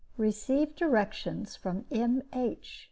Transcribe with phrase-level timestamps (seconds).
[0.17, 2.23] Received directions from M.
[2.33, 2.79] H.